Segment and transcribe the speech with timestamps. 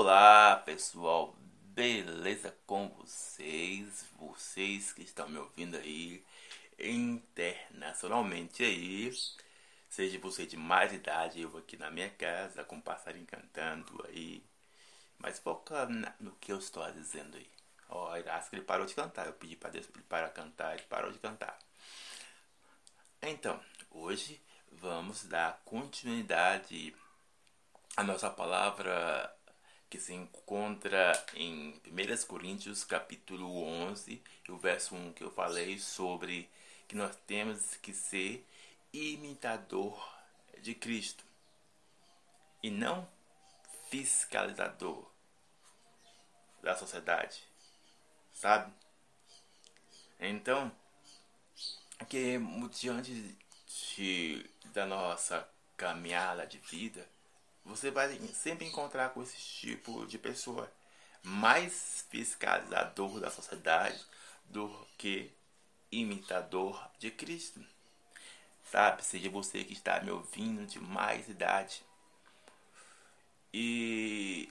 [0.00, 1.34] Olá pessoal,
[1.74, 4.06] beleza com vocês?
[4.16, 6.24] Vocês que estão me ouvindo aí
[6.78, 9.12] internacionalmente aí,
[9.88, 14.40] seja você de mais idade, eu aqui na minha casa com o passarinho cantando aí,
[15.18, 15.88] mas foca
[16.20, 17.50] no que eu estou dizendo aí.
[17.88, 20.28] Ó, oh, acho que ele parou de cantar, eu pedi para Deus para ele parar
[20.28, 21.58] de cantar, ele parou de cantar.
[23.20, 23.60] Então,
[23.90, 24.40] hoje
[24.70, 26.94] vamos dar continuidade
[27.96, 29.36] à nossa palavra
[29.88, 35.78] que se encontra em 1 Coríntios capítulo 11, e o verso 1 que eu falei
[35.78, 36.48] sobre
[36.86, 38.46] que nós temos que ser
[38.92, 40.16] imitador
[40.60, 41.24] de Cristo
[42.62, 43.08] e não
[43.90, 45.10] fiscalizador
[46.62, 47.42] da sociedade,
[48.32, 48.72] sabe?
[50.18, 50.70] Então,
[52.08, 52.38] que
[52.72, 57.08] diante de, da nossa caminhada de vida,
[57.68, 60.70] você vai sempre encontrar com esse tipo de pessoa
[61.22, 64.02] mais fiscalizador da sociedade
[64.46, 65.30] do que
[65.92, 67.64] imitador de Cristo.
[68.64, 71.82] Sabe, seja você que está me ouvindo de mais idade.
[73.52, 74.50] E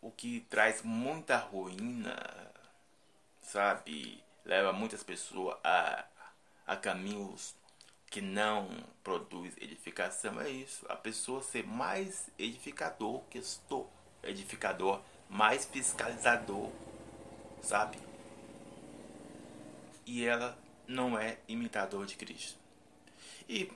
[0.00, 2.16] o que traz muita ruína,
[3.42, 6.04] sabe, leva muitas pessoas a,
[6.66, 7.54] a caminhos
[8.14, 8.68] que não
[9.02, 10.86] produz edificação é isso.
[10.88, 13.92] A pessoa ser mais edificador que estou.
[14.22, 16.70] Edificador, mais fiscalizador,
[17.60, 17.98] sabe?
[20.06, 22.56] E ela não é imitador de Cristo.
[23.48, 23.68] E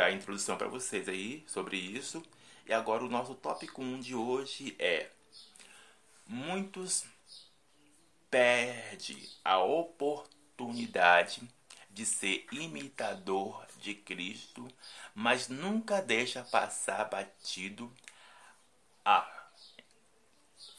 [0.00, 2.22] a introdução para vocês aí sobre isso.
[2.68, 5.10] E agora o nosso tópico 1 de hoje é
[6.28, 7.04] muitos
[8.30, 11.42] perde a oportunidade
[11.94, 14.66] de ser imitador de Cristo,
[15.14, 17.90] mas nunca deixa passar batido.
[19.04, 19.48] Ah,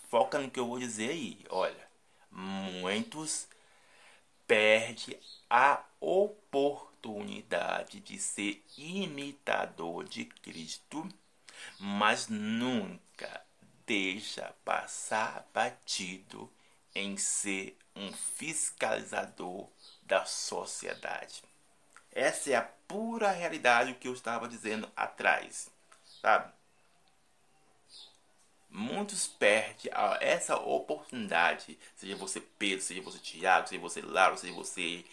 [0.09, 1.39] foca no que eu vou dizer aí.
[1.49, 1.87] Olha,
[2.29, 3.47] muitos
[4.47, 5.17] perde
[5.49, 11.07] a oportunidade de ser imitador de Cristo,
[11.79, 13.43] mas nunca
[13.85, 16.51] deixa passar batido
[16.93, 19.67] em ser um fiscalizador
[20.03, 21.43] da sociedade.
[22.11, 25.69] Essa é a pura realidade que eu estava dizendo atrás,
[26.21, 26.51] sabe?
[28.69, 35.05] Muitos perdem essa oportunidade, seja você Pedro, seja você Tiago, seja você Lauro, seja você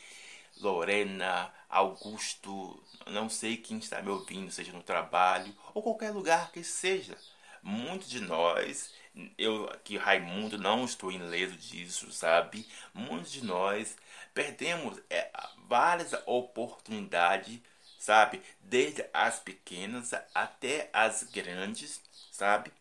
[0.60, 6.62] Lorena, Augusto, não sei quem está me ouvindo, seja no trabalho ou qualquer lugar que
[6.62, 7.16] seja.
[7.62, 8.92] Muitos de nós,
[9.36, 12.66] eu aqui Raimundo não estou ileso disso, sabe?
[12.94, 13.96] Muitos de nós
[14.32, 15.30] perdemos é,
[15.68, 17.60] várias oportunidades,
[17.98, 18.42] sabe?
[18.60, 22.00] Desde as pequenas até as grandes,
[22.30, 22.72] sabe?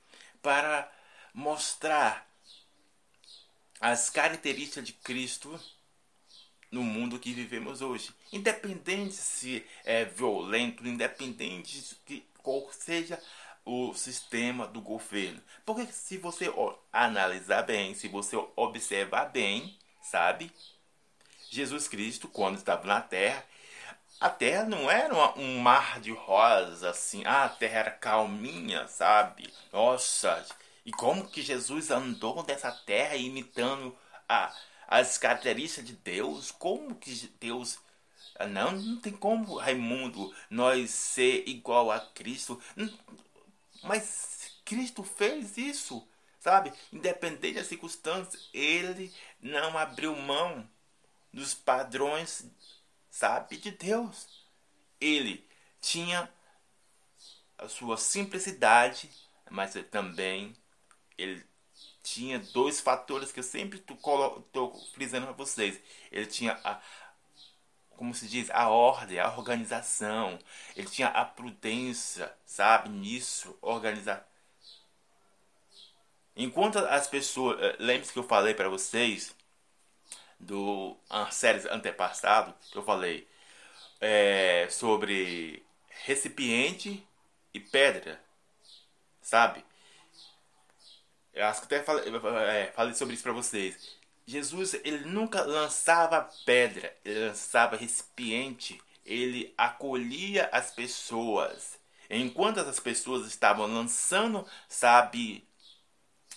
[0.42, 0.92] Para
[1.34, 2.28] mostrar
[3.80, 5.60] as características de Cristo
[6.72, 8.12] no mundo que vivemos hoje.
[8.32, 13.22] Independente se é violento, independente de qual seja
[13.66, 15.42] o sistema do governo.
[15.66, 16.52] Porque se você
[16.92, 20.52] analisar bem, se você observar bem, sabe?
[21.50, 23.46] Jesus Cristo, quando estava na terra,
[24.20, 29.52] a terra não era um mar de rosas assim, ah, a terra era calminha, sabe?
[29.74, 30.46] Nossa,
[30.86, 33.96] e como que Jesus andou nessa terra imitando
[34.28, 34.54] a,
[34.88, 36.52] as características de Deus?
[36.52, 37.80] Como que Deus.
[38.38, 42.62] Ah, não, não tem como, Raimundo, nós ser igual a Cristo.
[43.84, 46.08] Mas Cristo fez isso,
[46.40, 46.72] sabe?
[46.92, 50.70] Independente das circunstâncias, ele não abriu mão
[51.34, 52.46] dos padrões,
[53.10, 54.28] sabe, de Deus.
[55.00, 55.48] Ele
[55.80, 56.32] tinha
[57.58, 59.10] a sua simplicidade,
[59.50, 60.56] mas também
[61.18, 61.44] ele
[62.04, 65.80] tinha dois fatores que eu sempre estou frisando para vocês.
[66.12, 66.82] Ele tinha a,
[68.02, 70.40] como se diz, a ordem, a organização.
[70.76, 74.28] Ele tinha a prudência, sabe, nisso, organizar.
[76.36, 79.36] Enquanto as pessoas, eh, lembre-se que eu falei para vocês
[80.40, 80.98] do
[81.32, 83.28] séries antepassado que eu falei
[84.00, 85.64] é, sobre
[86.06, 87.08] recipiente
[87.54, 88.20] e pedra,
[89.22, 89.64] sabe?
[91.34, 92.06] Eu acho que até falei,
[92.50, 94.01] é, falei sobre isso para vocês.
[94.26, 101.80] Jesus ele nunca lançava pedra, ele lançava recipiente, ele acolhia as pessoas.
[102.10, 105.48] Enquanto as pessoas estavam lançando, sabe,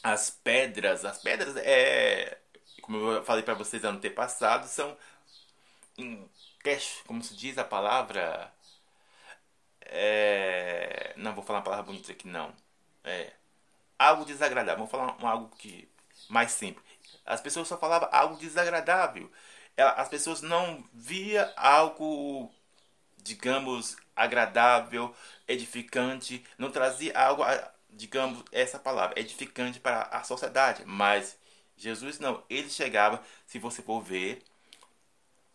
[0.03, 2.39] as pedras, as pedras é
[2.85, 4.97] como eu falei para vocês ano passado, são
[7.07, 8.53] como se diz a palavra.
[9.81, 12.55] É, não vou falar uma palavra bonita aqui não.
[13.05, 13.33] É,
[13.99, 14.87] algo desagradável.
[14.87, 15.89] Vamos falar algo que
[16.29, 16.85] mais simples.
[17.25, 19.31] As pessoas só falavam algo desagradável.
[19.77, 22.53] As pessoas não via algo,
[23.23, 25.15] digamos, agradável,
[25.49, 27.43] edificante, não trazia algo,
[27.91, 30.85] digamos, essa palavra, edificante para a sociedade.
[30.87, 31.37] Mas
[31.77, 34.43] Jesus não, ele chegava, se você for ver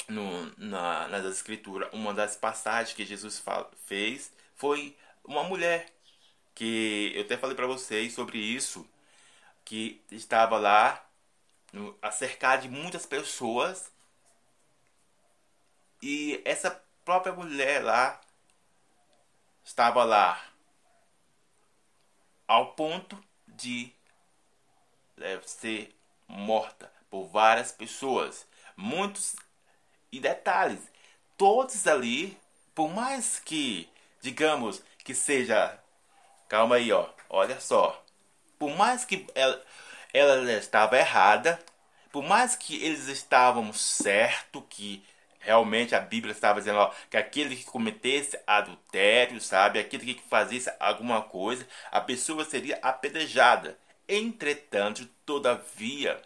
[0.07, 3.41] no, na, nas escrituras, uma das passagens que Jesus
[3.85, 5.87] fez foi uma mulher
[6.53, 8.85] que eu até falei para vocês sobre isso,
[9.63, 11.08] que estava lá
[11.71, 11.97] no,
[12.61, 13.91] de muitas pessoas
[16.01, 16.71] e essa
[17.03, 18.19] própria mulher lá
[19.63, 20.41] estava lá
[22.47, 23.93] ao ponto de
[25.17, 25.95] deve ser
[26.27, 28.47] morta por várias pessoas.
[28.75, 29.35] Muitos
[30.11, 30.79] e detalhes,
[31.37, 32.37] todos ali,
[32.73, 33.89] por mais que,
[34.21, 35.77] digamos, que seja.
[36.47, 37.07] Calma aí, ó.
[37.29, 38.03] Olha só.
[38.57, 39.63] Por mais que ela,
[40.13, 41.59] ela estava errada,
[42.11, 45.03] por mais que eles estavam certo que
[45.39, 50.71] realmente a Bíblia estava dizendo ó, que aquele que cometesse adultério, sabe, aquele que fazesse
[50.79, 53.77] alguma coisa, a pessoa seria apedrejada.
[54.07, 56.19] Entretanto, todavia,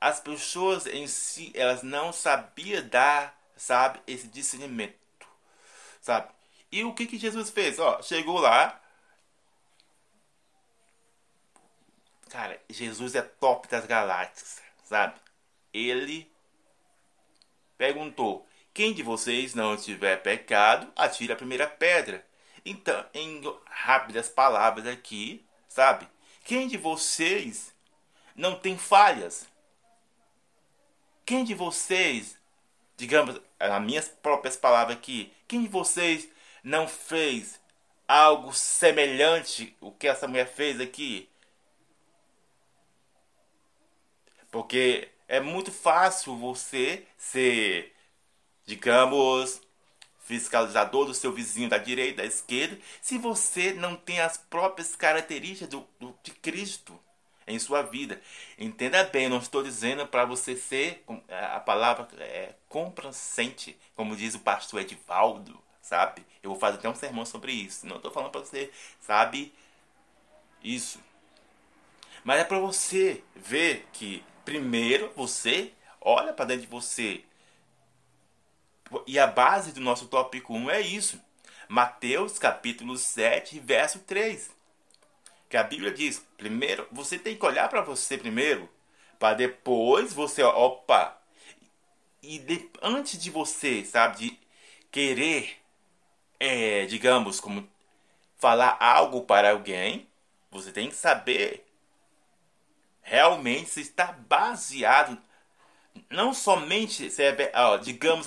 [0.00, 4.94] as pessoas em si, elas não sabiam dar, sabe, esse discernimento,
[6.00, 6.28] sabe?
[6.70, 7.78] E o que que Jesus fez?
[7.78, 8.80] Ó, chegou lá,
[12.36, 15.18] cara, Jesus é top das galáxias, sabe?
[15.72, 16.30] Ele
[17.78, 22.26] perguntou: Quem de vocês não tiver pecado, atire a primeira pedra.
[22.62, 26.06] Então, em rápidas palavras aqui, sabe?
[26.44, 27.74] Quem de vocês
[28.34, 29.48] não tem falhas?
[31.24, 32.38] Quem de vocês,
[32.98, 36.28] digamos, nas minhas próprias palavras aqui, quem de vocês
[36.62, 37.58] não fez
[38.06, 41.30] algo semelhante o que essa mulher fez aqui?
[44.56, 47.94] Porque é muito fácil você ser,
[48.64, 49.60] digamos,
[50.20, 55.68] fiscalizador do seu vizinho da direita, da esquerda, se você não tem as próprias características
[55.68, 56.98] do, do de Cristo
[57.46, 58.18] em sua vida.
[58.56, 64.34] Entenda bem, não estou dizendo para você ser, é, a palavra é complacente, como diz
[64.34, 66.24] o pastor Edivaldo, sabe?
[66.42, 67.86] Eu vou fazer até um sermão sobre isso.
[67.86, 68.72] Não estou falando para você,
[69.02, 69.52] sabe,
[70.64, 70.98] isso.
[72.24, 77.22] Mas é para você ver que, primeiro, você olha para dentro de você.
[79.06, 81.20] E a base do nosso tópico 1 é isso.
[81.68, 84.56] Mateus capítulo 7, verso 3
[85.48, 88.68] que a Bíblia diz, primeiro, você tem que olhar para você primeiro,
[89.18, 91.16] para depois você, opa,
[92.22, 94.38] e de, antes de você, sabe, de
[94.90, 95.56] querer,
[96.40, 97.68] é, digamos, como
[98.38, 100.08] falar algo para alguém,
[100.50, 101.65] você tem que saber
[103.06, 105.18] realmente está baseado
[106.10, 107.34] não somente se é,
[107.82, 108.26] digamos,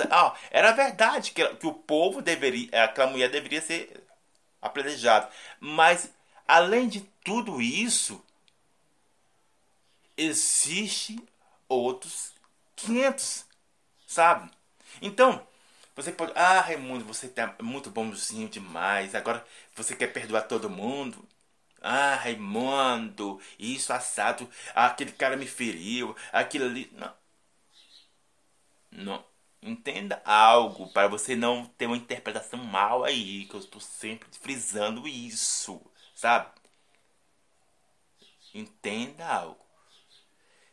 [0.49, 4.03] era verdade que, o povo deveria, aquela mulher deveria ser
[4.61, 5.29] apedrejada,
[5.59, 6.11] mas
[6.49, 8.19] Além de tudo isso,
[10.17, 11.23] existe
[11.67, 12.33] outros
[12.75, 13.45] 500,
[14.07, 14.49] sabe?
[14.99, 15.45] Então,
[15.95, 19.13] você pode, ah, Raimundo, você tá muito bonzinho demais.
[19.13, 19.45] Agora
[19.75, 21.23] você quer perdoar todo mundo?
[21.81, 26.89] Ah, Raimundo, isso assado, aquele cara me feriu, aquilo ali.
[26.93, 27.13] Não.
[28.91, 29.25] Não.
[29.62, 35.07] Entenda algo para você não ter uma interpretação mal aí, que eu estou sempre frisando
[35.07, 35.81] isso
[36.19, 36.51] sabe?
[38.53, 39.65] Entenda algo.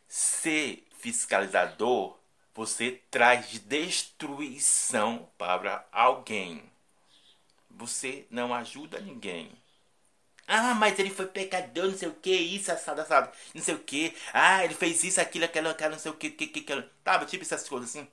[0.09, 2.17] Ser fiscalizador,
[2.53, 6.69] você traz destruição para alguém.
[7.69, 9.51] Você não ajuda ninguém.
[10.47, 13.79] Ah, mas ele foi pecador, não sei o que, isso, assado, assado, não sei o
[13.79, 14.15] que.
[14.33, 16.81] Ah, ele fez isso, aquilo, aquilo, aquilo, não sei o que, que, que, que.
[17.03, 18.07] Tava, tipo essas coisas assim.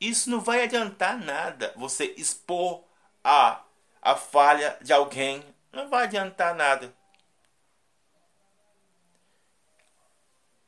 [0.00, 1.72] Isso não vai adiantar nada.
[1.76, 2.82] Você expor
[3.24, 3.62] a,
[4.00, 6.94] a falha de alguém não vai adiantar nada.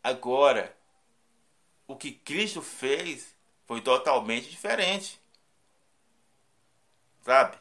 [0.03, 0.75] Agora,
[1.89, 3.35] o que Cristo fez
[3.67, 5.21] foi totalmente diferente.
[7.25, 7.57] Sabe?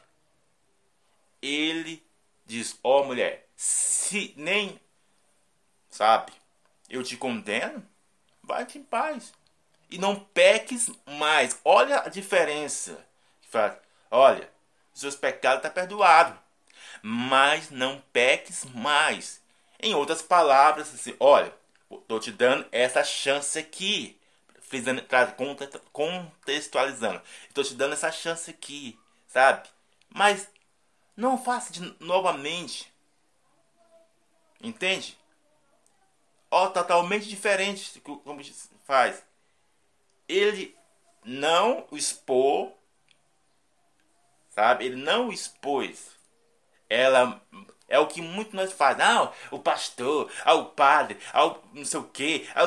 [1.42, 2.00] Ele
[2.48, 4.80] diz: Ó oh, mulher, se nem,
[5.88, 6.32] sabe,
[6.88, 7.86] eu te condeno,
[8.42, 9.32] vai-te em paz.
[9.90, 11.58] E não peques mais.
[11.64, 13.06] Olha a diferença.
[14.10, 14.50] Olha,
[14.92, 16.42] seus pecados estão tá
[17.02, 19.40] mas não peques mais.
[19.80, 21.52] Em outras palavras, assim, olha,
[21.90, 24.18] estou te dando essa chance aqui,
[24.60, 25.02] frisando,
[25.92, 27.22] contextualizando.
[27.48, 29.68] Estou te dando essa chance aqui, sabe?
[30.10, 30.48] Mas
[31.18, 32.94] não faça de novamente.
[34.62, 35.18] Entende?
[36.48, 38.40] Ó, totalmente diferente como
[38.84, 39.24] faz.
[40.28, 40.76] Ele
[41.24, 42.72] não expor,
[44.50, 44.86] sabe?
[44.86, 46.16] Ele não expôs.
[46.88, 47.42] Ela
[47.88, 48.96] é o que muito nós faz.
[48.96, 52.48] Não, o pastor, ah, o padre, ah, não sei o quê.
[52.54, 52.66] Ah,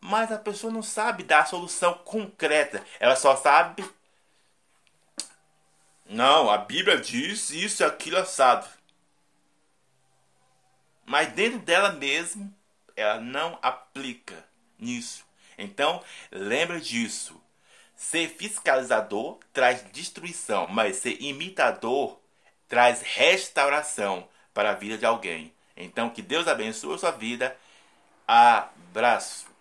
[0.00, 2.84] Mas a pessoa não sabe dar a solução concreta.
[3.00, 3.84] Ela só sabe.
[6.04, 8.68] Não, a Bíblia diz isso e aquilo assado.
[11.06, 12.54] Mas dentro dela mesmo,
[12.96, 14.44] ela não aplica
[14.78, 15.24] nisso.
[15.56, 17.40] Então, lembre disso.
[17.96, 22.18] Ser fiscalizador traz destruição, mas ser imitador
[22.68, 25.52] traz restauração para a vida de alguém.
[25.76, 27.56] Então, que Deus abençoe a sua vida.
[28.26, 29.53] Abraço.